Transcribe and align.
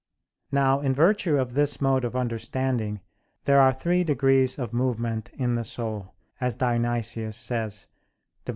Now, 0.51 0.79
in 0.79 0.95
virtue 0.95 1.37
of 1.37 1.53
this 1.53 1.79
mode 1.79 2.03
of 2.03 2.15
understanding, 2.15 3.01
there 3.43 3.61
are 3.61 3.71
three 3.71 4.03
degrees 4.03 4.57
of 4.57 4.73
movement 4.73 5.29
in 5.35 5.53
the 5.53 5.63
soul, 5.63 6.15
as 6.39 6.55
Dionysius 6.55 7.37
says 7.37 7.85
(Div. 8.45 8.49